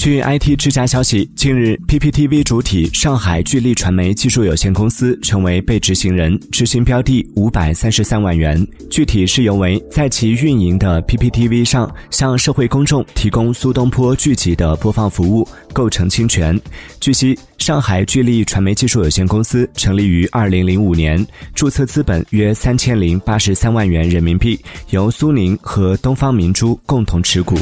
[0.00, 8.66] 据 it 之家消息近日 pptv 主体上海聚力传媒技术有限公司成为被执行人执行标的五百三十三万元。
[8.90, 16.58] 具体是由为在其运营的 pptv 上向社会公众提供苏东坡剧集的播放服务构成侵权。
[16.98, 21.22] 据悉上海聚力传媒技术有限公司成立于二零零五年
[21.54, 24.58] 注册资本约三千零八十三万元人民币
[24.92, 27.58] 由苏宁和东方明珠共同持股。